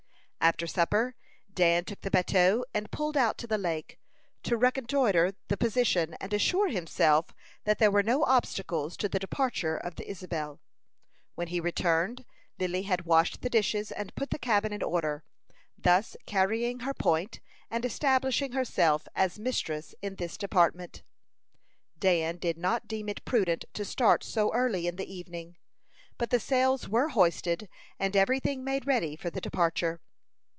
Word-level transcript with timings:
After 0.43 0.65
supper 0.65 1.15
Dan 1.53 1.85
took 1.85 2.01
the 2.01 2.09
bateau, 2.09 2.65
and 2.73 2.89
pulled 2.89 3.15
out 3.15 3.37
to 3.37 3.45
the 3.47 3.59
lake, 3.59 3.99
to 4.41 4.57
reconnoitre 4.57 5.33
the 5.49 5.55
position, 5.55 6.15
and 6.19 6.33
assure 6.33 6.67
himself 6.69 7.31
that 7.65 7.77
there 7.77 7.91
were 7.91 8.01
no 8.01 8.23
obstacles 8.23 8.97
to 8.97 9.07
the 9.07 9.19
departure 9.19 9.77
of 9.77 9.95
the 9.97 10.09
Isabel. 10.09 10.59
When 11.35 11.49
he 11.49 11.59
returned, 11.59 12.25
Lily 12.57 12.81
had 12.81 13.05
washed 13.05 13.41
the 13.41 13.51
dishes 13.51 13.91
and 13.91 14.15
put 14.15 14.31
the 14.31 14.39
cabin 14.39 14.73
in 14.73 14.81
order, 14.81 15.23
thus 15.77 16.17
carrying 16.25 16.79
her 16.79 16.93
point, 16.95 17.39
and 17.69 17.85
establishing 17.85 18.53
herself 18.53 19.07
as 19.15 19.37
mistress 19.37 19.93
in 20.01 20.15
this 20.15 20.37
department. 20.37 21.03
Dan 21.99 22.37
did 22.37 22.57
not 22.57 22.87
deem 22.87 23.09
it 23.09 23.23
prudent 23.25 23.65
to 23.75 23.85
start 23.85 24.23
so 24.23 24.51
early 24.55 24.87
in 24.87 24.95
the 24.95 25.13
evening; 25.13 25.57
but 26.17 26.31
the 26.31 26.39
sails 26.39 26.89
were 26.89 27.09
hoisted, 27.09 27.69
and 27.99 28.15
every 28.15 28.39
thing 28.39 28.63
made 28.63 28.87
ready 28.87 29.15
for 29.15 29.29
the 29.29 29.39
departure. 29.39 30.01